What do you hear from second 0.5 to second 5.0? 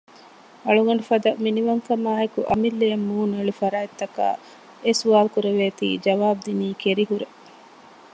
އަޅުގަނޑުފަދަ މިނިވަންކަމާއި އެކު އަމިއްލައަށް މޫނުއެޅި ފަރާތަކާ އެ